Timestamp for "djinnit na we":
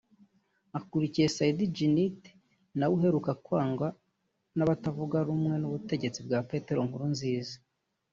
1.73-2.93